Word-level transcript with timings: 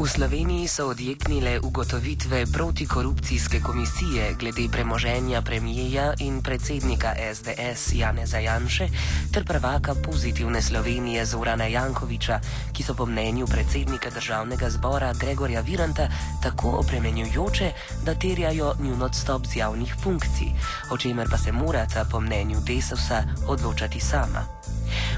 V 0.00 0.08
Sloveniji 0.08 0.68
so 0.68 0.88
odjeknile 0.88 1.60
ugotovitve 1.60 2.46
protikorupcijske 2.46 3.60
komisije 3.60 4.34
glede 4.38 4.68
premoženja 4.72 5.42
premijeja 5.42 6.14
in 6.18 6.42
predsednika 6.42 7.14
SDS 7.34 7.92
Jane 7.92 8.26
Zajanše 8.26 8.88
ter 9.32 9.44
prvaka 9.44 9.94
pozitivne 9.94 10.62
Slovenije 10.62 11.26
Zorana 11.26 11.64
Jankoviča, 11.64 12.40
ki 12.72 12.82
so 12.82 12.94
po 12.94 13.06
mnenju 13.06 13.46
predsednika 13.46 14.10
državnega 14.10 14.70
zbora 14.70 15.12
Gregorja 15.20 15.60
Viranta 15.60 16.08
tako 16.42 16.70
opremenjujoče, 16.70 17.72
da 18.04 18.14
terjajo 18.14 18.74
njun 18.80 19.02
odstop 19.02 19.46
z 19.46 19.56
javnih 19.56 19.94
funkcij, 20.02 20.48
o 20.90 20.96
čemer 20.96 21.28
pa 21.30 21.38
se 21.38 21.52
morata 21.52 22.04
po 22.10 22.20
mnenju 22.20 22.60
Desusa 22.66 23.24
odločati 23.48 24.00
sama. 24.00 24.46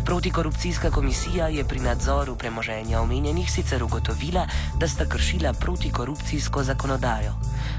Protikorupcijska 0.04 0.90
komisija 0.90 1.48
je 1.48 1.64
pri 1.64 1.80
nadzoru 1.80 2.34
premoženja 2.36 3.00
omenjenih 3.00 3.52
sicer 3.52 3.82
ugotovila, 3.82 4.46
da 4.78 4.88
sta 4.88 5.04
kršila 5.08 5.52
protikorupcijsko 5.52 6.62
zakonodajo. 6.62 7.32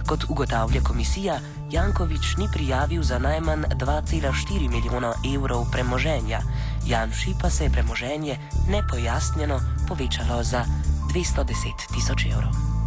Kot 0.07 0.23
ugotavlja 0.29 0.81
komisija, 0.81 1.39
Jankovič 1.71 2.37
ni 2.37 2.47
prijavil 2.53 3.03
za 3.03 3.19
najmanj 3.19 3.63
2,4 3.63 4.69
milijona 4.69 5.13
evrov 5.35 5.65
premoženja, 5.71 6.39
Janši 6.85 7.33
pa 7.41 7.49
se 7.49 7.63
je 7.63 7.69
premoženje 7.69 8.37
nepojasnjeno 8.69 9.59
povečalo 9.87 10.43
za 10.43 10.65
210 11.13 11.93
tisoč 11.93 12.25
evrov. 12.25 12.82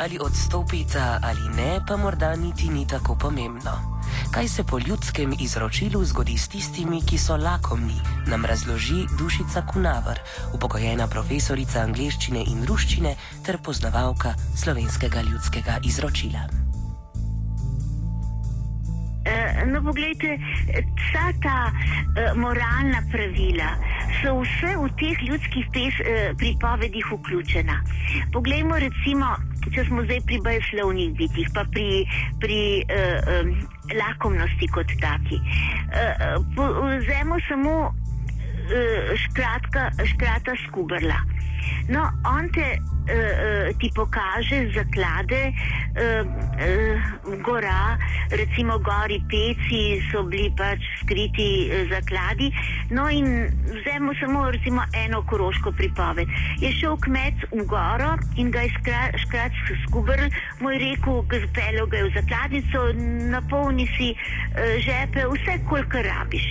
Ali 0.00 0.18
odstopita 0.20 1.20
ali 1.22 1.48
ne, 1.56 1.80
pa 1.88 1.96
morda 1.96 2.36
niti 2.36 2.68
ni 2.68 2.86
tako 2.86 3.16
pomembno. 3.20 4.00
Kaj 4.30 4.48
se 4.48 4.64
po 4.64 4.78
ljudskem 4.78 5.34
izročilu 5.40 6.04
zgodi 6.04 6.38
s 6.38 6.48
tistimi, 6.48 7.02
ki 7.06 7.18
so 7.18 7.36
lakomni, 7.36 8.00
nam 8.26 8.44
razloži 8.44 9.04
Dušica 9.18 9.62
Kunavr, 9.72 10.18
upokojena 10.54 11.06
profesorica 11.06 11.82
angleščine 11.82 12.44
in 12.46 12.64
ruščine 12.64 13.14
ter 13.46 13.58
poznavalka 13.58 14.34
slovenskega 14.56 15.20
ljudskega 15.20 15.78
izročila. 15.84 16.48
Eh, 19.24 19.66
no, 19.66 19.82
pogledajte, 19.84 20.38
vsa 20.96 21.26
ta 21.42 21.58
uh, 21.68 22.36
moralna 22.40 23.02
pravila 23.12 23.76
so 24.22 24.40
vse 24.40 24.72
v 24.80 24.88
teh 24.96 25.22
ljudskih 25.28 25.66
pes, 25.74 26.00
uh, 26.00 26.32
pripovedih 26.40 27.12
vključena. 27.12 27.82
Poglejmo, 28.32 28.78
recimo, 28.80 29.36
če 29.68 29.84
smo 29.88 30.04
zdaj 30.06 30.22
pri 30.26 30.40
bajslovnih 30.44 31.12
bitih, 31.18 31.50
pa 31.54 31.64
pri, 31.74 32.04
pri 32.40 32.60
uh, 32.88 33.20
um, 33.34 33.52
lakomnosti 33.92 34.68
kot 34.72 34.88
taki. 35.02 35.40
Uh, 35.92 36.40
Vzemo 37.00 37.36
samo 37.48 37.74
uh, 37.90 39.12
škratka, 39.26 39.90
škrata 40.14 40.56
skubrla. 40.66 41.20
No, 41.88 42.06
on 42.24 42.48
te 42.54 42.78
uh, 43.10 43.78
ti 43.78 43.90
pokaže 43.94 44.70
zaklade, 44.74 45.50
uh, 45.50 46.22
uh, 46.22 47.42
gora, 47.42 47.98
recimo 48.30 48.78
gori 48.78 49.18
peci 49.26 49.98
so 50.10 50.22
bili 50.22 50.52
pač 50.56 50.78
skriti 51.02 51.66
uh, 51.66 51.88
zakladi. 51.90 52.52
No, 52.90 53.08
in 53.08 53.50
vzemo 53.66 54.14
samo 54.20 54.50
recimo 54.50 54.82
eno 54.94 55.22
koroško 55.22 55.72
pripoved. 55.72 56.28
Je 56.60 56.72
šel 56.72 56.96
kmet 56.96 57.34
v 57.50 57.66
goro 57.66 58.14
in 58.36 58.50
ga 58.50 58.62
je 58.62 58.70
škrat 59.26 59.52
skubrl, 59.86 60.30
moj 60.60 60.78
rekel, 60.78 61.22
gazpelo 61.26 61.86
ga 61.86 61.96
je 61.96 62.04
v 62.04 62.14
zakladnico, 62.14 62.80
napolni 63.30 63.90
si 63.98 64.14
uh, 64.14 64.78
žepe, 64.78 65.26
vse, 65.26 65.58
kolikor 65.68 66.06
rabiš. 66.06 66.46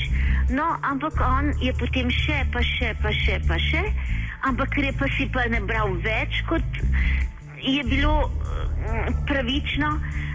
No, 0.49 0.65
ampak 0.81 1.13
on 1.21 1.53
je 1.61 1.71
potem 1.77 2.09
še, 2.09 2.41
pa 2.51 2.59
še, 2.65 2.95
pa 2.99 3.13
še, 3.13 3.37
pa 3.47 3.55
še 3.61 3.83
ampak 4.43 4.69
ker 4.75 4.83
je 4.83 4.93
pa 4.99 5.07
si 5.17 5.27
pa 5.33 5.45
ne 5.51 5.61
bral 5.61 5.93
več, 6.03 6.41
kot 6.47 6.63
je 7.59 7.83
bilo 7.83 8.27
mm, 8.27 9.25
pravično, 9.27 9.89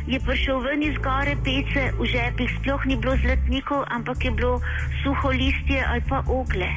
je 0.06 0.20
prišel 0.20 0.60
ven 0.60 0.82
iz 0.84 0.96
gore 1.00 1.36
pece, 1.44 1.84
v 1.96 2.08
žepih 2.12 2.50
sploh 2.60 2.84
ni 2.84 2.96
bilo 3.00 3.16
zlatnikov, 3.24 3.84
ampak 3.88 4.24
je 4.24 4.32
bilo 4.36 4.60
suho 5.02 5.32
listje 5.32 5.80
ali 5.80 6.04
pa 6.08 6.20
ogle. 6.28 6.68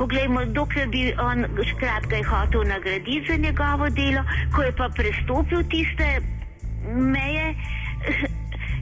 Poglejmo, 0.00 0.44
dokler 0.56 0.88
bi 0.88 1.12
on 1.20 1.44
skratka 1.74 2.16
je 2.16 2.24
hotel 2.24 2.64
nagraditi 2.64 3.26
za 3.28 3.36
njegovo 3.36 3.90
delo, 3.90 4.24
ko 4.54 4.62
je 4.62 4.72
pa 4.72 4.88
prestopil 4.88 5.62
tiste 5.70 6.08
meje, 6.88 7.54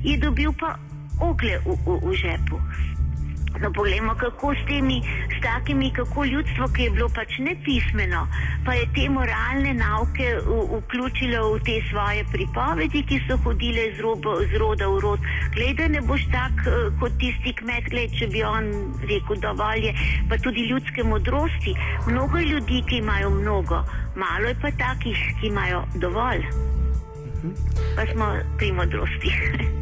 je 0.09 0.17
dobil 0.17 0.53
pa 0.61 0.79
ogle 1.21 1.59
v, 1.67 1.75
v, 1.87 1.99
v 2.07 2.15
žepu. 2.15 2.61
No, 3.61 3.73
poglejmo, 3.73 4.15
kako 4.15 4.55
s 4.55 4.67
temi, 4.69 5.03
s 5.39 5.41
takimi, 5.43 5.91
kako 5.93 6.25
ljudstvo, 6.25 6.69
ki 6.75 6.83
je 6.83 6.91
bilo 6.91 7.09
pač 7.09 7.39
nepismeno, 7.39 8.27
pa 8.65 8.75
je 8.75 8.85
te 8.95 9.09
moralne 9.11 9.73
nauke 9.75 10.29
vključilo 10.77 11.55
v 11.55 11.63
te 11.67 11.81
svoje 11.91 12.25
pripovedi, 12.33 13.03
ki 13.09 13.21
so 13.27 13.39
hodile 13.45 13.89
z, 13.97 14.05
robo, 14.05 14.37
z 14.45 14.61
roda 14.63 14.87
v 14.89 15.01
rod. 15.01 15.27
Glede, 15.57 15.89
ne 15.89 16.01
boš 16.01 16.29
tak 16.33 16.63
eh, 16.67 16.93
kot 17.01 17.17
tisti 17.19 17.55
kmet, 17.59 17.89
gled, 17.91 18.15
če 18.19 18.31
bi 18.31 18.45
on 18.47 18.71
rekel 19.09 19.41
dovolj 19.43 19.89
je, 19.89 19.95
pa 20.29 20.39
tudi 20.39 20.69
ljudske 20.69 21.03
modrosti. 21.03 21.75
Mnogo 22.07 22.39
je 22.39 22.53
ljudi, 22.53 22.85
ki 22.87 23.03
imajo 23.03 23.31
mnogo, 23.31 23.83
malo 24.15 24.53
je 24.53 24.61
pa 24.63 24.71
takih, 24.71 25.19
ki 25.41 25.51
imajo 25.51 25.83
dovolj. 25.97 26.47
Pa 27.97 28.07
smo 28.13 28.33
pri 28.59 28.73
modrosti. 28.73 29.35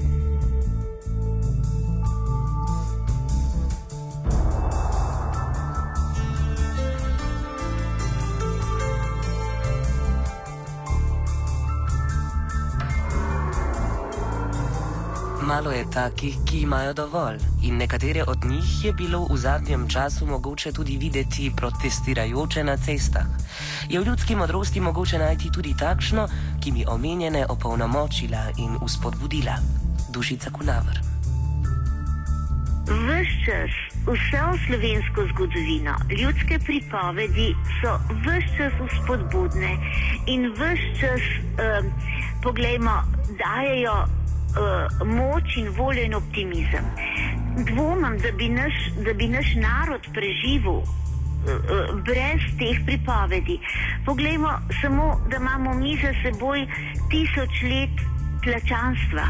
Malo 15.47 15.71
je 15.71 15.85
takih, 15.91 16.35
ki 16.47 16.61
imajo 16.61 16.93
dovolj, 16.93 17.39
in 17.63 17.77
nekatere 17.77 18.25
od 18.27 18.45
njih 18.45 18.85
je 18.85 18.93
bilo 18.93 19.27
v 19.31 19.37
zadnjem 19.37 19.89
času 19.89 20.27
mogoče 20.27 20.73
tudi 20.73 20.97
videti 20.97 21.53
protestirajoče 21.57 22.65
na 22.65 22.77
cestah. 22.77 23.27
Je 23.89 24.01
v 24.01 24.07
ljudski 24.07 24.37
modrosti 24.37 24.81
mogoče 24.81 25.19
najti 25.19 25.53
tudi 25.55 25.75
takšno, 25.79 26.27
ki 26.65 26.73
bi 26.73 26.85
omenjene 26.89 27.47
opolnomočila 27.47 28.43
in 28.59 28.75
uspodbudila? 28.83 29.55
Dušica 30.13 30.51
Kunavr. 30.51 30.99
Ves 33.07 33.31
čas, 33.47 33.71
vse 34.03 34.43
o 34.51 34.55
slovensko 34.67 35.31
zgodovino, 35.31 35.95
ljudske 36.11 36.59
pripovedi 36.59 37.55
so 37.79 37.95
ves 38.27 38.45
čas 38.59 38.73
uspodbudne 38.83 39.79
in 40.27 40.51
ves 40.59 40.83
čas, 41.01 41.23
um, 41.39 41.91
poglejmo, 42.43 43.03
dajejo 43.39 44.26
uh, 44.57 45.07
moč 45.07 45.57
in 45.57 45.69
voljo 45.69 46.03
in 46.03 46.15
optimizem. 46.15 46.85
Dvomim, 47.57 48.19
da 48.19 48.33
bi 48.33 48.49
naš, 48.49 48.75
da 49.05 49.13
bi 49.13 49.29
naš 49.29 49.55
narod 49.55 50.09
preživel 50.15 50.81
uh, 50.81 50.87
uh, 51.47 52.01
brez 52.05 52.43
teh 52.59 52.81
pripovedi. 52.87 53.59
Poglejmo 54.05 54.51
samo, 54.83 55.21
da 55.31 55.37
imamo 55.37 55.75
mi 55.75 55.99
za 56.03 56.13
seboj 56.23 56.67
tisoč 57.11 57.63
let 57.63 57.97
tlačanstva, 58.45 59.25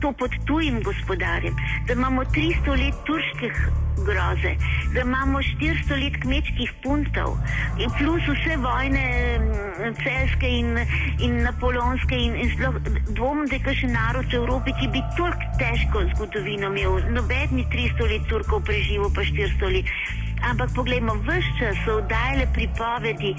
to 0.00 0.12
pod 0.12 0.30
tujim 0.46 0.82
gospodarjem, 0.82 1.54
da 1.86 1.92
imamo 1.92 2.24
300 2.24 2.78
let 2.84 2.94
turških 3.06 3.54
groze, 4.06 4.52
da 4.94 5.00
imamo 5.00 5.38
400 5.38 6.02
let 6.02 6.16
kmečkih 6.22 6.72
puntov 6.82 7.36
in 7.78 7.90
plus 7.98 8.22
vse 8.28 8.56
vojne, 8.56 9.04
mm, 9.38 9.94
celske 10.02 10.48
in, 10.48 10.78
in 11.20 11.42
napoleonske 11.42 12.16
in, 12.16 12.36
in 12.36 12.50
sploh 12.54 12.78
dvom, 13.16 13.46
da 13.46 13.56
je 13.56 13.64
kakšen 13.66 13.92
narod 13.92 14.30
v 14.32 14.40
Evropi, 14.42 14.74
ki 14.80 14.88
bi 14.94 15.02
toliko 15.16 15.50
težko 15.58 16.04
zgodovino 16.14 16.70
imel, 16.72 17.00
nobedni 17.14 17.66
300 17.74 18.10
let 18.12 18.30
Turkov 18.30 18.64
preživel 18.64 19.10
pa 19.14 19.26
400 19.26 19.74
let. 19.74 19.92
Ampak 20.50 20.70
poglejmo, 20.74 21.18
vse 21.26 21.58
čas 21.58 21.82
so 21.84 22.00
dajale 22.10 22.46
pripovedi. 22.54 23.34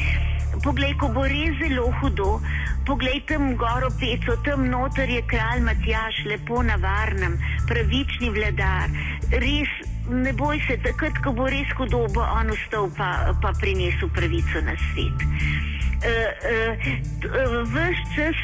Poglej, 0.64 0.94
ko 1.00 1.08
bo 1.16 1.24
res 1.24 1.56
zelo 1.62 1.88
hudo, 2.02 2.42
poglej 2.84 3.24
tam 3.28 3.56
goro 3.56 3.88
peco, 4.00 4.36
tam 4.44 4.68
noter 4.68 5.08
je 5.10 5.22
kralj 5.24 5.64
Matjaš, 5.64 6.26
lepo 6.28 6.60
na 6.64 6.76
varnem, 6.76 7.38
pravični 7.70 8.30
vladar, 8.36 8.92
res 9.32 9.72
ne 10.10 10.34
boj 10.34 10.60
se, 10.68 10.76
takrat, 10.84 11.16
ko 11.24 11.32
bo 11.38 11.48
res 11.48 11.70
hudo, 11.78 12.04
bo 12.12 12.26
on 12.26 12.52
ustal 12.52 12.90
pa, 12.98 13.32
pa 13.42 13.54
prinesel 13.62 14.12
pravico 14.12 14.60
na 14.66 14.76
svet. 14.90 15.28
Uh, 16.00 16.08
uh, 16.08 17.68
Ves 17.76 18.00
čas 18.16 18.38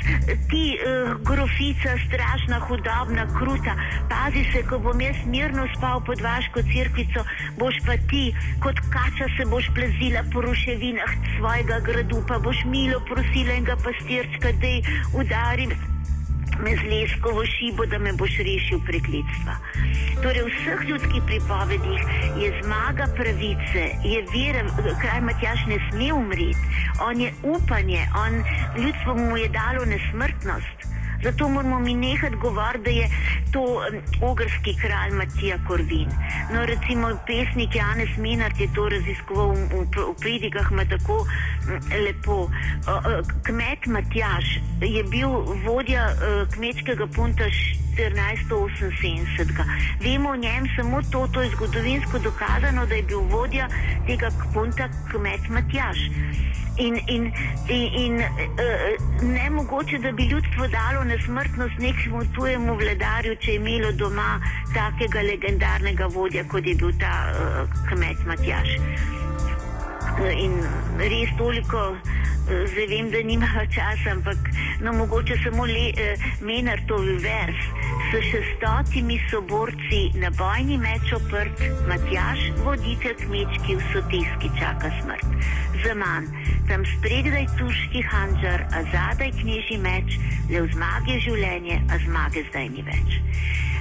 ti 0.50 0.76
uh, 0.76 1.16
grofica, 1.24 1.96
strašna, 2.08 2.60
hudobna, 2.68 3.24
kruta, 3.38 3.76
pazi 4.12 4.44
se, 4.52 4.64
ko 4.68 4.80
bom 4.80 5.02
jaz 5.02 5.16
mirno 5.26 5.64
spal 5.78 6.04
pod 6.04 6.22
vaško 6.22 6.66
crkvico, 6.68 7.24
boš 7.58 7.80
pa 7.88 7.96
ti 8.12 8.36
kot 8.60 8.84
kača 8.92 9.32
se 9.38 9.48
boš 9.48 9.72
plazila 9.76 10.28
po 10.34 10.44
ruševinah 10.44 11.12
svojega 11.38 11.80
gradu, 11.88 12.24
pa 12.28 12.40
boš 12.44 12.66
milo 12.68 13.00
prosila 13.08 13.56
in 13.56 13.64
ga 13.64 13.80
pastirčka, 13.80 14.52
da 14.60 14.68
ji 14.68 14.84
udarim 15.16 15.95
me 16.64 16.76
z 16.76 16.84
leskovo 16.92 17.46
šibo, 17.46 17.86
da 17.86 17.98
me 18.00 18.14
boš 18.14 18.38
rešil 18.48 18.80
prekletstva. 18.86 19.56
Torej, 20.24 20.44
v 20.46 20.52
vseh 20.54 20.82
ljudskih 20.90 21.22
pripovedih 21.28 22.02
je 22.42 22.50
zmaga 22.64 23.08
pravice, 23.18 23.84
je 24.04 24.20
vera, 24.34 24.64
kraj 25.02 25.22
Matjaš 25.22 25.66
ne 25.68 25.80
sme 25.90 26.14
umreti, 26.14 26.66
on 27.02 27.22
je 27.22 27.34
upanje, 27.44 28.08
on, 28.26 28.34
ljudstvo 28.84 29.16
mu 29.16 29.38
je 29.38 29.50
dalo 29.50 29.86
nesmrtnost. 29.86 30.85
Zato 31.24 31.50
moramo 31.50 31.80
mi 31.80 31.94
nehati 31.94 32.36
govoriti, 32.36 32.84
da 32.84 32.90
je 32.90 33.10
to 33.52 33.64
ogrski 34.22 34.76
kralj 34.82 35.12
Matija 35.12 35.58
Korvin. 35.68 36.10
No, 36.54 36.66
recimo 36.66 37.10
pesnik 37.28 37.76
Janez 37.76 38.18
Minard 38.18 38.60
je 38.60 38.68
to 38.76 38.90
raziskoval 38.90 39.52
v, 39.52 39.56
v, 39.56 39.86
v 40.12 40.16
pridigah, 40.20 40.68
ima 40.72 40.86
tako 40.86 41.26
lepo. 42.06 42.50
Kmet 43.44 43.86
Matjaš 43.86 44.46
je 44.82 45.04
bil 45.04 45.30
vodja 45.66 46.06
uh, 46.12 46.54
kmečkega 46.54 47.08
punta 47.08 47.50
1478. 47.98 49.64
Vemo 50.00 50.30
o 50.30 50.36
njem 50.36 50.68
samo 50.76 51.02
to, 51.12 51.28
to 51.34 51.42
je 51.42 51.50
zgodovinsko 51.50 52.20
dokazano, 52.20 52.86
da 52.86 52.96
je 52.96 53.04
bil 53.04 53.20
vodja 53.20 53.68
tega 54.08 54.30
punta 54.54 54.90
kmet 55.12 55.50
Matjaš. 55.50 55.98
In, 56.78 57.00
in, 57.08 57.32
in, 57.70 57.94
in 57.94 58.14
uh, 58.16 58.24
ne 59.24 59.50
mogoče, 59.50 59.98
da 59.98 60.12
bi 60.12 60.24
ljudstvo 60.24 60.68
dalo 60.68 61.04
na 61.04 61.16
smrtnost 61.26 61.78
nekemu 61.80 62.26
tujemu 62.36 62.76
vladarju, 62.76 63.36
če 63.36 63.52
je 63.52 63.56
imelo 63.56 63.92
doma 63.92 64.42
takega 64.74 65.22
legendarnega 65.22 66.06
vodja, 66.06 66.44
kot 66.44 66.68
je 66.68 66.76
bil 66.76 66.92
ta 67.00 67.14
uh, 67.32 67.70
kmet 67.90 68.26
Matjaš. 68.28 68.76
Uh, 70.20 70.32
in 70.36 70.60
res 71.00 71.32
toliko. 71.38 71.96
Zdaj 72.46 72.88
vem, 72.90 73.10
da 73.10 73.22
nima 73.26 73.48
časa, 73.74 74.12
ampak 74.12 74.38
no, 74.82 74.94
mogoče 74.94 75.38
samo 75.44 75.66
le, 75.66 75.90
eh, 75.98 76.18
menar 76.42 76.80
to 76.88 76.98
vers. 76.98 77.62
S 78.10 78.22
šestotimi 78.32 79.18
soborci 79.32 80.02
na 80.22 80.30
bojni 80.30 80.78
meč 80.78 81.14
oprt, 81.18 81.58
Matjaš, 81.88 82.40
voditelj 82.64 83.16
kmečki 83.26 83.76
v 83.76 83.82
sotiski 83.94 84.50
čaka 84.60 84.92
smrt. 85.02 85.26
Za 85.86 85.94
manj, 85.98 86.30
tam 86.70 86.86
spredaj 86.98 87.46
turški 87.58 88.02
hanžar, 88.12 88.66
a 88.74 88.84
zadaj 88.94 89.32
knježi 89.42 89.78
meč, 89.82 90.18
le 90.50 90.66
v 90.66 90.72
zmage 90.74 91.20
življenje, 91.28 91.82
a 91.90 92.00
zmage 92.08 92.46
zdaj 92.50 92.70
ni 92.76 92.86
več. 92.86 93.20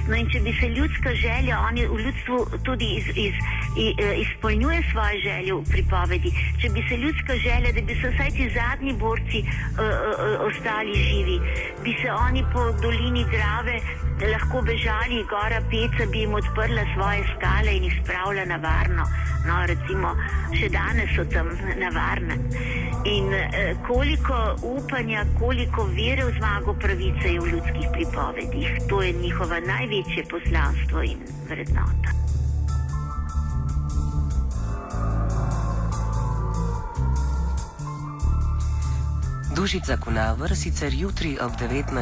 No 0.05 0.13
in 0.13 0.27
če 0.29 0.39
bi 0.45 0.51
se 0.53 0.67
ljudska 0.69 1.15
želja, 1.17 1.59
oni 1.65 1.85
v 1.89 1.97
ljudstvu 2.05 2.37
tudi 2.63 2.85
iz, 2.99 3.07
iz, 3.17 3.37
iz, 3.81 3.93
e, 3.97 4.09
izpolnjuje 4.21 4.83
svoje 4.91 5.21
želje 5.23 5.53
v 5.53 5.63
pripovedi, 5.71 6.33
če 6.61 6.69
bi 6.75 6.83
se 6.89 6.97
ljudska 7.01 7.37
želja, 7.41 7.71
da 7.73 7.81
bi 7.81 7.95
se 8.01 8.11
vsaj 8.13 8.29
ti 8.37 8.49
zadnji 8.53 8.93
borci 9.01 9.41
uh, 9.41 9.79
uh, 9.81 10.45
ostali 10.45 10.93
živi, 10.93 11.39
bi 11.83 11.95
se 12.01 12.11
oni 12.11 12.45
po 12.53 12.69
dolini 12.81 13.25
Drave 13.33 13.79
lahko 14.21 14.61
bežali, 14.61 15.25
gora 15.29 15.61
Peca 15.71 16.05
bi 16.11 16.21
jim 16.21 16.33
odprla 16.33 16.85
svoje 16.93 17.25
skale 17.33 17.77
in 17.77 17.89
jih 17.89 17.97
spravila 18.03 18.45
na 18.45 18.61
varno. 18.61 19.09
No, 19.45 19.57
recimo, 19.69 20.13
še 20.53 20.69
danes 20.73 21.11
so 21.17 21.25
tam 21.33 21.49
na 21.81 21.89
varnem. 21.93 22.45
In 23.05 23.33
eh, 23.33 23.75
koliko 23.87 24.55
upanja, 24.61 25.25
koliko 25.39 25.83
vere 25.83 26.25
v 26.25 26.33
zmago 26.37 26.73
pravice 26.73 27.33
je 27.33 27.39
v 27.39 27.47
ljudskih 27.47 27.87
pripovedih, 27.93 28.69
to 28.89 29.01
je 29.01 29.13
njihova 29.13 29.59
največje 29.59 30.25
poslanstvo 30.29 31.03
in 31.03 31.21
vrednota. 31.49 32.25
Dušica 39.55 39.97
Kunavr 39.97 40.55
sicer 40.55 40.93
jutri 40.93 41.37
ob 41.41 41.51
19. 41.55 41.93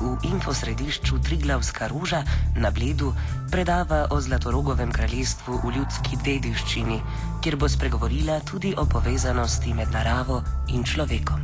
v 0.00 0.16
infosredišču 0.22 1.18
Triglavska 1.18 1.86
ruža 1.88 2.22
na 2.56 2.70
Bledu 2.70 3.14
predava 3.50 4.06
o 4.10 4.20
Zlatorogovem 4.20 4.92
kraljestvu 4.92 5.58
v 5.64 5.72
ljudski 5.76 6.16
dediščini, 6.24 7.00
kjer 7.42 7.56
bo 7.56 7.68
spregovorila 7.68 8.40
tudi 8.46 8.74
o 8.78 8.86
povezanosti 8.86 9.74
med 9.74 9.90
naravo 9.92 10.42
in 10.70 10.84
človekom. 10.84 11.40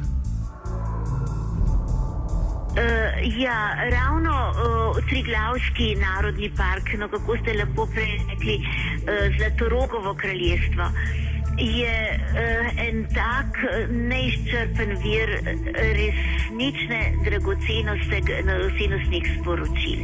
Uh, 2.78 3.18
ja, 3.38 3.74
ravno 3.90 4.30
uh, 4.30 5.04
Triglavski 5.08 5.96
narodni 5.98 6.52
park, 6.56 6.94
no 6.98 7.08
kako 7.08 7.36
ste 7.42 7.56
lepo 7.58 7.88
prej 7.94 8.20
rekli, 8.30 8.60
uh, 8.62 9.38
Zlatorogovo 9.38 10.14
kraljestvo. 10.14 10.84
Uh, 10.84 11.28
je 11.58 12.14
uh, 12.14 12.88
en 12.88 13.06
tak 13.14 13.58
neizčrpen 13.90 14.94
vir 15.02 15.28
resnične 15.74 17.00
dragocenostnih 17.24 19.24
sporočil. 19.40 19.98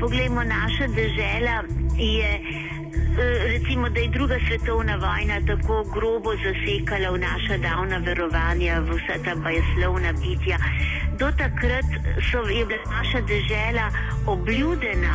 Poglejmo, 0.00 0.42
naša 0.42 0.86
država 0.86 1.62
je. 1.96 2.40
Eh, 3.18 3.58
recimo, 3.58 3.88
da 3.88 4.00
je 4.00 4.08
druga 4.08 4.38
svetovna 4.48 4.96
vojna 4.96 5.40
tako 5.46 5.84
grobo 5.94 6.30
zasekala 6.36 7.10
v 7.10 7.18
naša 7.18 7.56
davna 7.58 7.98
verovanja, 7.98 8.80
v 8.80 8.94
vsa 8.94 9.18
ta 9.24 9.34
bajeslovna 9.34 10.12
bitja. 10.12 10.58
Do 11.18 11.26
takrat 11.38 11.88
so, 12.30 12.38
je 12.46 12.64
bila 12.66 12.84
naša 12.90 13.20
država 13.20 13.90
obljudena 14.26 15.14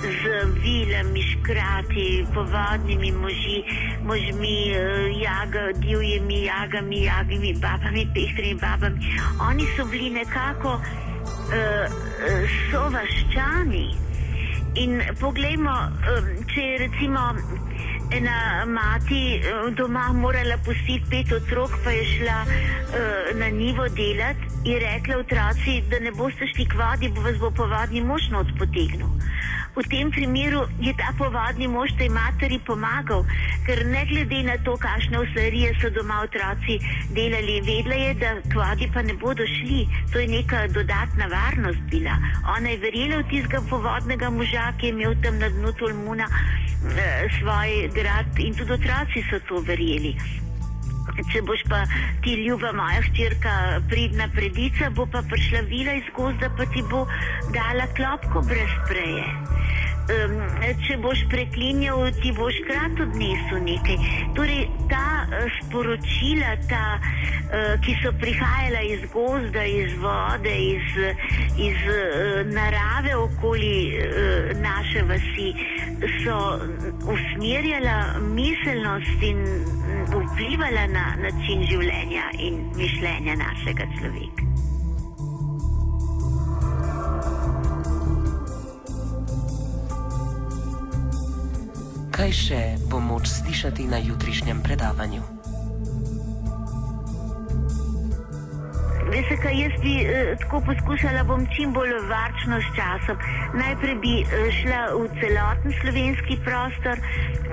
z 0.00 0.22
vilami, 0.62 1.22
škrati, 1.22 2.26
povadnimi 2.34 3.12
možmi, 3.12 3.64
možmi 4.04 4.72
eh, 4.72 5.12
jaga, 5.24 5.72
divjimi 5.72 6.44
jagami, 6.44 7.04
jagami, 7.04 7.54
babami, 7.56 8.06
pestrimi 8.14 8.60
babami. 8.60 9.00
Oni 9.48 9.64
so 9.76 9.84
bili 9.84 10.10
nekako 10.10 10.72
uh, 10.76 11.88
sovaščani. 12.70 14.09
In 14.78 15.00
poglejmo, 15.18 15.72
če 16.52 16.62
je 16.62 16.78
recimo 16.78 17.22
ena 18.14 18.64
mati 18.66 19.40
doma 19.74 20.12
morala 20.14 20.58
pustiti 20.64 21.02
pet 21.10 21.32
otrok, 21.34 21.74
pa 21.84 21.90
je 21.90 22.04
šla 22.12 22.36
uh, 22.44 23.32
na 23.38 23.48
nivo 23.54 23.88
delati, 23.88 24.46
je 24.64 24.78
rekla 24.78 25.18
otroci, 25.24 25.80
da 25.90 25.98
ne 25.98 26.12
boste 26.14 26.46
šli 26.54 26.66
k 26.70 26.78
vodi, 26.78 27.10
bo 27.14 27.26
vas 27.26 27.38
bo 27.42 27.50
povadni 27.50 28.02
mož 28.02 28.30
not 28.30 28.50
potegnil 28.58 29.10
v 29.76 29.82
tem 29.86 30.10
primeru 30.10 30.66
je 30.80 30.92
ta 30.98 31.14
povadni 31.18 31.68
mož 31.68 31.94
tej 31.98 32.10
materi 32.10 32.58
pomagal, 32.66 33.22
ker 33.66 33.86
ne 33.86 34.02
glede 34.06 34.42
na 34.42 34.56
to, 34.66 34.74
kakšne 34.76 35.22
uslarije 35.22 35.74
so 35.80 35.90
doma 35.94 36.26
otroci 36.26 36.80
delali, 37.14 37.60
vedela 37.62 37.94
je, 37.94 38.10
da 38.18 38.30
kvadi 38.50 38.90
pa 38.94 39.02
ne 39.02 39.14
bodo 39.14 39.46
šli. 39.46 39.86
To 40.12 40.18
je 40.18 40.28
neka 40.28 40.66
dodatna 40.74 41.26
varnost 41.30 41.82
bila. 41.90 42.18
Ona 42.56 42.74
je 42.74 42.82
verjela 42.82 43.22
v 43.22 43.28
tistega 43.30 43.62
povadnega 43.70 44.30
moža, 44.30 44.72
ki 44.78 44.86
je 44.86 44.92
imel 44.92 45.14
tam 45.22 45.38
na 45.38 45.48
dnu 45.48 45.72
Tolmuna 45.78 46.26
eh, 46.26 47.28
svoj 47.38 47.90
grad 47.94 48.38
in 48.38 48.54
tudi 48.54 48.72
otroci 48.74 49.22
so 49.30 49.38
to 49.48 49.62
verjeli. 49.62 50.16
Če 51.28 51.42
boš 51.44 51.62
pa 51.68 51.82
ti 52.24 52.34
ljuba 52.40 52.72
moja 52.72 53.02
hčerka 53.04 53.52
pridna 53.90 54.28
predica, 54.34 54.88
bo 54.96 55.04
pa 55.06 55.20
prišla 55.30 55.60
vila 55.68 55.98
iz 56.00 56.08
gozda, 56.16 56.48
pa 56.56 56.64
ti 56.72 56.82
bo 56.90 57.04
dala 57.52 57.86
klopko 57.96 58.40
brez 58.48 58.72
preje 58.88 59.26
če 60.86 60.96
boš 61.02 61.22
preklinjal, 61.30 62.08
ti 62.22 62.32
boš 62.36 62.58
krat 62.66 63.00
odnesel 63.02 63.62
nekaj. 63.64 63.96
Torej, 64.36 64.66
ta 64.90 65.26
uh, 65.26 65.46
sporočila, 65.58 66.54
ta, 66.70 66.84
uh, 66.98 67.74
ki 67.84 67.96
so 68.02 68.12
prihajala 68.20 68.82
iz 68.90 69.06
gozda, 69.14 69.64
iz 69.64 69.94
vode, 70.02 70.54
iz, 70.74 70.98
iz 71.58 71.80
uh, 71.86 72.42
narave 72.50 73.16
okoli 73.16 73.74
uh, 73.98 74.52
naše 74.60 75.04
vasi, 75.08 75.50
so 76.24 76.36
usmerjala 77.06 77.98
miselnost 78.34 79.22
in 79.22 79.44
vplivala 80.10 80.86
na 80.94 81.08
način 81.22 81.66
življenja 81.70 82.30
in 82.38 82.62
mišljenja 82.76 83.36
našega 83.40 83.90
človeka. 83.98 84.49
Kaj 92.20 92.32
še 92.36 92.62
bo 92.92 92.98
moč 93.00 93.30
slišati 93.32 93.86
na 93.88 93.96
jutrišnjem 93.96 94.58
predavanju. 94.60 95.22
Veste, 99.08 99.36
kaj 99.40 99.54
jaz 99.56 99.76
bi 99.80 99.94
eh, 100.04 100.34
tako 100.42 100.60
poskušala, 100.66 101.22
bom 101.24 101.46
čim 101.56 101.72
bolj 101.72 101.94
varčno 102.10 102.58
s 102.60 102.68
časom. 102.76 103.16
Najprej 103.56 103.96
bi 104.02 104.12
eh, 104.20 104.50
šla 104.58 104.80
v 105.00 105.06
celoten 105.16 105.72
slovenski 105.78 106.36
prostor, 106.44 107.00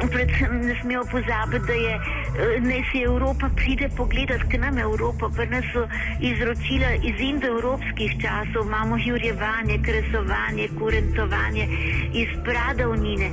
predvsem 0.04 0.60
ne 0.68 0.76
smejo 0.82 1.06
pozabiti, 1.14 1.64
da 1.70 1.78
je 1.86 1.94
eh, 1.96 2.60
naj 2.68 2.84
se 2.92 3.06
Evropa 3.08 3.50
pride 3.56 3.88
pogledati 3.96 4.50
k 4.52 4.60
nam 4.66 4.84
Evropo, 4.84 5.32
pa 5.32 5.48
nas 5.48 5.64
so 5.72 5.88
izročila 6.20 6.92
iz 7.08 7.24
indoevropskih 7.30 8.20
časov, 8.20 8.68
imamo 8.68 9.00
jurjevanje, 9.00 9.80
kresovanje, 9.88 10.68
kurentovanje 10.76 11.66
iz 12.12 12.36
pradavnine 12.44 13.32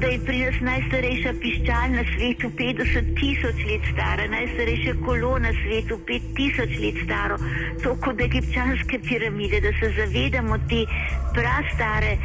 da 0.00 0.06
je 0.06 0.18
pri 0.26 0.38
nas 0.44 0.58
najstarejša 0.60 1.32
piščal 1.40 1.94
na 1.94 2.02
svetu 2.12 2.50
50 2.58 3.14
tisoč 3.20 3.62
let 3.68 3.86
stara, 3.92 4.26
najstarejše 4.32 4.94
kolo 5.06 5.38
na 5.38 5.52
svetu 5.62 5.98
5 6.10 6.34
tisoč 6.36 6.76
let 6.82 6.98
staro, 7.04 7.38
to 7.82 7.94
kot 8.04 8.20
egipčanske 8.20 9.00
piramide, 9.08 9.60
da 9.60 9.72
se 9.80 9.92
zavedamo 9.96 10.58
te 10.68 10.84
prastare 11.34 12.16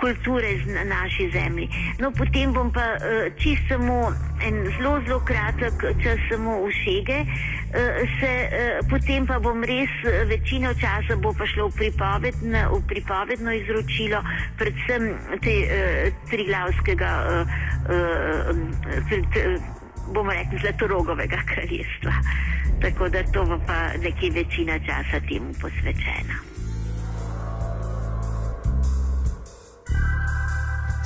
kulture 0.00 0.50
na 0.66 0.84
naši 0.84 1.30
zemlji. 1.32 1.68
No, 1.98 2.10
potem 2.10 2.52
bom 2.52 2.72
pa 2.72 2.96
uh, 2.96 3.28
čist 3.38 3.68
samo 3.68 4.12
en 4.46 4.64
zelo, 4.76 5.00
zelo 5.06 5.20
kratek 5.20 5.74
čas 6.02 6.18
samo 6.30 6.62
v 6.64 6.72
šege, 6.72 7.18
uh, 7.22 7.30
se, 8.20 8.32
uh, 8.46 8.88
potem 8.90 9.26
pa 9.26 9.38
bom 9.38 9.64
res 9.64 9.90
večino 10.28 10.74
časa 10.74 11.18
šlo 11.46 11.68
v, 11.68 11.72
pripovedna, 11.76 12.68
v 12.70 12.82
pripovedno 12.86 13.52
izročilo, 13.52 14.22
predvsem 14.58 15.14
te 15.42 15.54
uh, 15.64 16.12
triglavskega, 16.30 17.10
uh, 17.24 17.46
uh, 17.90 18.56
bomo 20.14 20.32
rekli, 20.32 20.58
zlatorogovega 20.62 21.42
kraljestva. 21.46 22.12
Tako 22.80 23.08
da 23.08 23.22
to 23.22 23.44
bo 23.44 23.58
pa 23.66 23.92
nekje 23.98 24.30
večina 24.30 24.78
časa 24.78 25.20
temu 25.28 25.52
posvečena. 25.60 26.57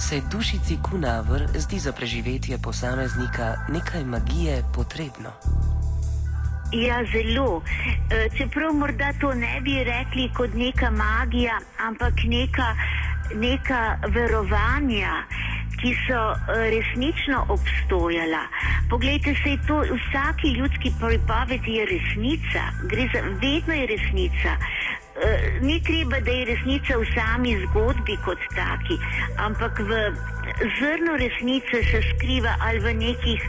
Se 0.09 0.21
dušici 0.31 0.79
kunavr 0.91 1.43
zdi 1.55 1.79
za 1.79 1.93
preživetje 1.93 2.59
posameznika 2.59 3.57
nekaj 3.69 4.05
magije 4.05 4.63
potrebno. 4.75 5.31
Ja, 6.73 6.99
zelo. 7.13 7.63
E, 8.11 8.29
čeprav 8.37 8.73
morda 8.75 9.13
to 9.21 9.35
ne 9.35 9.61
bi 9.61 9.85
rekli 9.85 10.31
kot 10.37 10.51
neka 10.55 10.91
magija, 10.91 11.59
ampak 11.89 12.15
neka, 12.25 12.69
neka 13.35 13.83
verovanja, 14.15 15.13
ki 15.81 15.95
so 16.07 16.21
e, 16.33 16.37
resnično 16.75 17.47
obstojala. 17.49 18.45
Poglejte 18.91 19.35
se, 19.35 19.57
to 19.67 19.77
v 19.79 19.99
vsaki 20.01 20.49
ljudski 20.59 20.93
pripovedi 21.01 21.73
je 21.79 21.87
resnica, 21.95 22.63
gre 22.91 23.09
za 23.15 23.21
vedno 23.43 23.75
je 23.75 23.87
resnica. 23.87 24.51
Eh, 25.15 25.61
ni 25.61 25.83
treba, 25.83 26.21
da 26.21 26.31
je 26.31 26.45
resnica 26.45 26.97
v 26.97 27.05
sami 27.15 27.53
zgodbi 27.67 28.17
kot 28.25 28.41
taki, 28.57 28.97
ampak 29.37 29.81
v 29.85 29.93
zrnu 30.81 31.17
resnice 31.21 31.83
se 31.85 32.01
skriva 32.09 32.57
ali 32.61 32.79
v 32.81 32.95
nekih 32.97 33.43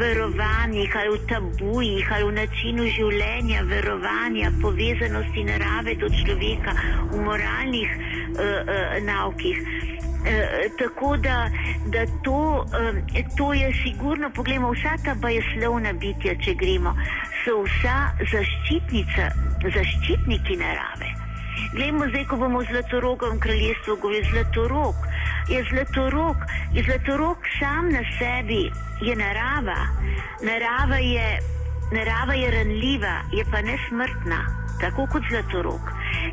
verovanjih, 0.00 0.96
ali 0.96 1.10
v 1.12 1.26
tabujih, 1.28 2.12
ali 2.12 2.24
v 2.24 2.32
načinu 2.40 2.88
življenja, 2.88 3.66
verovanja, 3.68 4.48
povezanosti 4.62 5.44
narave 5.44 5.94
do 6.00 6.08
človeka, 6.08 6.72
v 7.12 7.20
moralnih 7.20 7.90
uh, 7.92 8.40
uh, 8.40 8.96
naukih. 9.04 9.60
Uh, 9.60 10.72
tako 10.80 11.16
da, 11.20 11.50
da 11.92 12.08
to, 12.24 12.64
uh, 12.64 12.96
to 13.36 13.52
je 13.52 13.68
sigurno, 13.84 14.32
poglejmo, 14.32 14.72
vsa 14.72 14.96
ta 15.04 15.12
bajeslovna 15.20 15.92
bitja, 15.92 16.32
če 16.40 16.56
gremo, 16.56 16.96
so 17.44 17.60
vsa 17.68 18.16
zaščitnica, 18.24 19.49
zaščitniki 19.64 20.56
narave. 20.56 21.14
Glejmo 21.74 22.08
zdaj, 22.08 22.24
ko 22.26 22.36
bomo 22.36 22.62
v 22.62 22.70
Zlatorogom 22.70 23.40
kraljestvu 23.40 23.96
govorili, 24.00 24.28
Zlatorog 24.32 25.10
je 25.50 25.64
Zlatorog, 25.70 26.36
je 26.72 26.82
Zlatorog 26.82 27.36
sam 27.58 27.88
na 27.90 28.02
sebi, 28.18 28.70
je 29.00 29.16
narava, 29.16 29.80
narava 30.42 30.96
je, 30.96 31.38
narava 31.92 32.34
je 32.34 32.50
ranljiva, 32.50 33.16
je 33.32 33.44
pa 33.50 33.62
nesmrtna, 33.62 34.40
tako 34.80 35.06
kot 35.12 35.22
Zlatorog. 35.30 35.80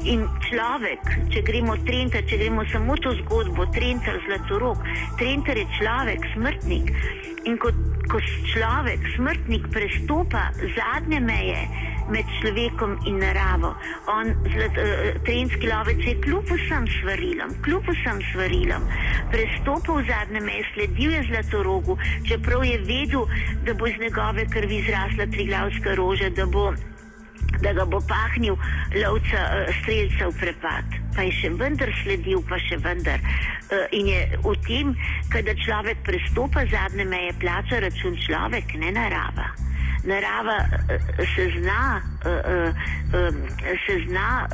In 0.04 0.28
človek, 0.50 1.02
če 1.34 1.42
gremo 1.42 1.78
Trenta, 1.88 2.22
če 2.30 2.38
gremo 2.38 2.66
samo 2.72 2.98
to 3.02 3.16
zgodbo, 3.24 3.66
Trenta, 3.74 4.14
Zlatorog, 4.28 4.86
Trenta 5.18 5.58
je 5.58 5.66
človek, 5.80 6.30
smrtnik. 6.36 6.94
In 7.50 7.58
ko, 7.58 7.72
ko 8.12 8.22
človek, 8.54 9.02
smrtnik, 9.16 9.70
prestopa 9.74 10.52
zadnje 10.76 11.20
meje, 11.20 11.62
med 12.10 12.26
človekom 12.40 12.98
in 13.06 13.20
naravo. 13.22 13.74
On, 14.12 14.32
zlat, 14.54 14.78
uh, 14.80 15.22
trenski 15.28 15.68
lovec 15.68 16.04
je 16.06 16.16
kljub 16.24 16.52
vsem 16.52 16.88
svarilom, 17.00 17.56
kljub 17.66 17.90
vsem 17.92 18.22
svarilom, 18.32 18.86
prestopil 19.32 20.04
zadnje 20.08 20.42
meje, 20.42 20.66
sledil 20.74 21.12
je 21.12 21.24
zlatorogu, 21.32 21.98
čeprav 22.28 22.66
je 22.66 22.78
vedel, 22.88 23.26
da 23.66 23.74
bo 23.74 23.88
iz 23.88 24.00
njegove 24.00 24.48
krvi 24.54 24.84
zrasla 24.88 25.28
triglavska 25.32 25.96
roža, 25.96 26.30
da, 26.30 26.46
bo, 26.46 26.72
da 27.62 27.74
ga 27.74 27.86
bo 27.86 28.02
pahnil 28.08 28.56
lovca 29.04 29.44
uh, 29.44 29.76
streljca 29.82 30.32
v 30.32 30.40
prepad. 30.40 30.98
Pa 31.18 31.26
je 31.26 31.38
še 31.42 31.54
vendar 31.60 31.92
sledil, 32.04 32.44
pa 32.50 32.60
še 32.62 32.80
vendar. 32.84 33.24
Uh, 33.68 33.84
in 33.92 34.12
je 34.14 34.22
v 34.44 34.58
tem, 34.68 34.96
kada 35.34 35.58
človek 35.66 36.06
prestopa 36.08 36.64
zadnje 36.72 37.08
meje, 37.10 37.36
plača 37.42 37.82
račun 37.84 38.16
človek, 38.28 38.78
ne 38.80 38.94
narava 38.96 39.67
narava 40.08 40.58
eh, 40.90 41.00
se 41.36 41.52
zna, 41.60 42.02
eh, 42.26 42.74
eh, 43.14 43.78
se 43.86 44.00
zna 44.08 44.48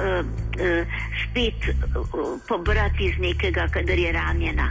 spet 1.23 1.75
pobrati 2.47 3.05
iz 3.05 3.17
nekega, 3.19 3.67
kadar 3.67 3.99
je 3.99 4.11
ranjena. 4.11 4.69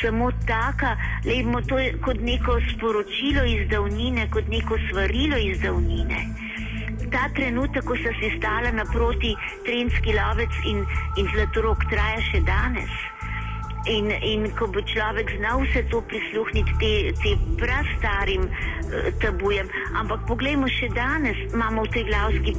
Samo 0.00 0.32
taka, 0.46 0.96
lejmo 1.24 1.60
to 1.60 1.76
kot 2.02 2.18
neko 2.20 2.58
sporočilo 2.74 3.44
iz 3.46 3.68
davnine, 3.68 4.26
kot 4.30 4.48
neko 4.48 4.78
svarilo 4.90 5.36
iz 5.36 5.60
davnine. 5.60 6.18
Ta 7.12 7.28
trenutek, 7.34 7.84
ko 7.84 7.96
so 7.96 8.10
se 8.20 8.30
stala 8.38 8.70
naproti 8.70 9.34
Trenski 9.66 10.14
lovec 10.18 10.58
in, 10.66 10.84
in 11.16 11.30
Zlatorok, 11.34 11.86
traja 11.90 12.20
še 12.32 12.42
danes. 12.46 12.90
In, 13.88 14.10
in 14.10 14.44
ko 14.58 14.68
bo 14.68 14.82
človek 14.84 15.30
znal 15.38 15.64
vse 15.64 15.86
to 15.88 16.02
prisluhniti, 16.04 16.72
te, 16.76 16.92
te 17.22 17.32
prastarim 17.56 18.44
uh, 18.44 19.08
tabujem. 19.22 19.70
Ampak 19.96 20.26
poglejmo, 20.28 20.68
še 20.68 20.90
danes 20.92 21.38
imamo 21.48 21.88
v 21.88 21.92
tej 21.96 22.04
glavski 22.12 22.52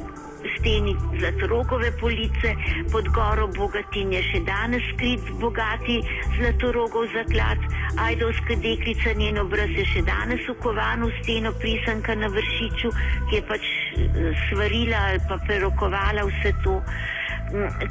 steni 0.58 0.96
zlatorogove 1.18 1.92
police, 2.00 2.54
pod 2.90 3.06
goro 3.14 3.46
bogatinje, 3.54 4.22
še 4.32 4.42
danes 4.46 4.82
skrit 4.90 5.30
bogati 5.38 6.00
zlatorogov 6.34 7.06
zaklad, 7.14 7.62
ajdovska 8.02 8.58
deklica, 8.58 9.14
njen 9.14 9.38
obraz 9.44 9.70
je 9.78 9.86
še 9.94 10.02
danes 10.02 10.42
ukovan 10.50 11.06
v 11.06 11.14
steno 11.22 11.54
prisanka 11.62 12.18
na 12.18 12.30
vršiču, 12.34 12.90
ki 13.30 13.38
je 13.38 13.46
pač 13.46 13.62
uh, 13.70 14.30
svarila 14.48 15.06
ali 15.12 15.22
pa 15.30 15.38
prerokovala 15.46 16.26
vse 16.26 16.56
to. 16.66 16.80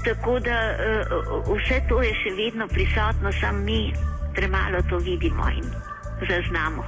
Tako 0.04 0.40
da 0.40 0.58
eh, 0.72 1.06
vse 1.46 1.82
to 1.90 2.02
je 2.02 2.14
še 2.14 2.34
vedno 2.36 2.68
prisotno, 2.68 3.32
samo 3.32 3.60
mi 3.60 3.94
premalo 4.34 4.82
to 4.90 4.98
vidimo 4.98 5.50
in 5.50 5.66
zaznamo. 6.30 6.84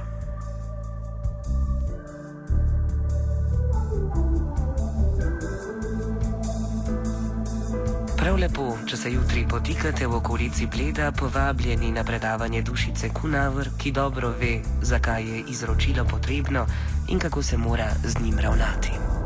Prav 8.18 8.36
lepo, 8.40 8.76
če 8.86 8.96
se 8.96 9.12
jutri 9.12 9.44
potikate 9.50 10.06
v 10.06 10.16
okolici 10.16 10.66
Bleda, 10.66 11.12
povabljeni 11.12 11.92
na 11.92 12.04
predavanje 12.04 12.62
dušice 12.62 13.12
Kunavr, 13.14 13.68
ki 13.78 13.92
dobro 13.92 14.32
ve, 14.40 14.62
zakaj 14.82 15.22
je 15.22 15.44
izročilo 15.48 16.04
potrebno 16.04 16.66
in 17.08 17.18
kako 17.18 17.42
se 17.42 17.56
mora 17.56 17.90
z 18.02 18.24
njim 18.24 18.38
ravnati 18.38 19.23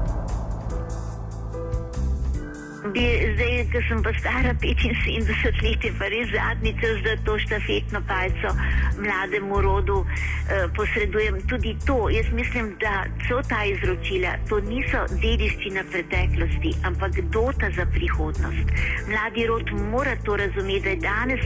bi 2.92 3.04
zdaj, 3.34 3.54
ko 3.72 3.80
sem 3.88 4.02
pa 4.02 4.12
stara 4.18 4.54
75 4.60 5.62
let, 5.64 5.86
pa 5.98 6.08
res 6.12 6.30
zadnji 6.32 6.72
čas, 6.80 7.00
da 7.06 7.16
to 7.26 7.38
štafetno 7.44 8.02
palco 8.08 8.52
mlademu 8.98 9.60
rodu 9.60 9.98
eh, 10.04 10.66
posredujem. 10.76 11.40
Tudi 11.48 11.76
to, 11.86 11.98
jaz 12.10 12.30
mislim, 12.32 12.74
da 12.80 13.04
so 13.28 13.40
ta 13.48 13.64
izročila, 13.64 14.36
to 14.48 14.60
niso 14.60 15.04
dediščina 15.22 15.84
preteklosti, 15.92 16.74
ampak 16.84 17.20
dota 17.34 17.70
za 17.76 17.86
prihodnost. 17.94 18.76
Mladi 19.08 19.46
rod 19.46 19.72
mora 19.90 20.16
to 20.24 20.36
razumeti, 20.36 20.84
da 20.84 20.90
je 20.90 20.96
danes 20.96 21.40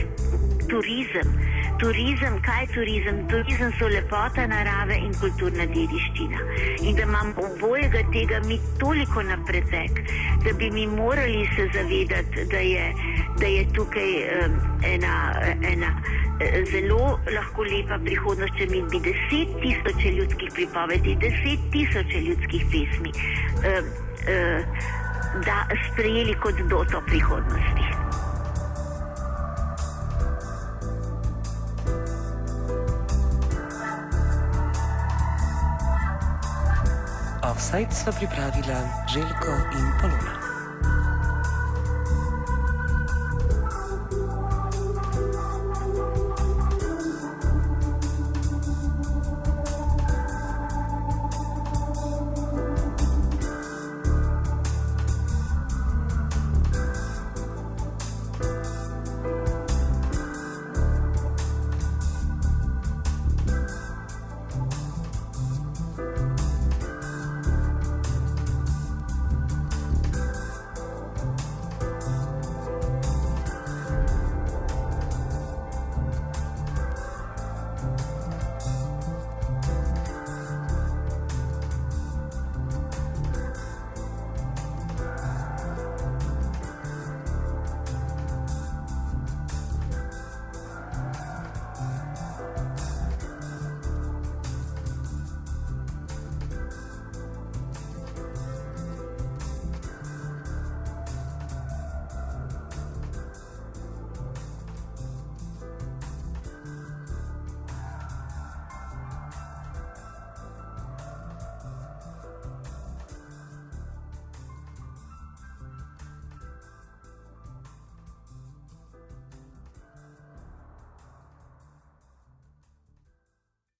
turizem 0.69 1.52
turizem, 1.79 2.39
kaj 2.45 2.61
je 2.61 2.67
turizem? 2.73 3.19
Turizem 3.29 3.71
so 3.79 3.87
lepota 3.87 4.45
narave 4.47 4.97
in 4.97 5.13
kulturna 5.21 5.65
dediščina. 5.69 6.41
In 6.81 6.95
da 6.97 7.05
imamo 7.07 7.47
obojega 7.47 8.03
tega 8.13 8.41
mi 8.47 8.59
toliko 8.79 9.23
napredek, 9.23 10.01
da 10.45 10.53
bi 10.59 10.71
mi 10.71 10.87
morali 10.87 11.47
se 11.55 11.69
zavedati, 11.73 12.45
da 12.51 12.57
je, 12.57 12.85
da 13.39 13.47
je 13.47 13.65
tukaj 13.73 14.11
um, 14.39 14.59
ena, 14.93 15.15
ena 15.71 15.93
zelo 16.71 17.19
lahko 17.35 17.63
lepa 17.63 17.99
prihodnost, 18.03 18.57
če 18.57 18.67
mi 18.71 18.81
bi 18.91 18.99
deset 19.05 19.55
tisoč 19.61 20.05
ljudskih 20.17 20.51
pripovedi, 20.53 21.15
deset 21.21 21.71
tisoč 21.71 22.15
ljudskih 22.27 22.65
pesmi 22.73 23.13
um, 23.13 23.91
um, 24.33 25.01
da 25.45 25.65
sprejeli 25.89 26.35
kot 26.41 26.65
doto 26.69 27.01
prihodnosti. 27.07 27.92
Offside 37.53 37.91
sta 37.91 38.11
pripravila 38.11 39.05
Željko 39.13 39.53
in 39.77 39.91
Polona. 40.01 40.42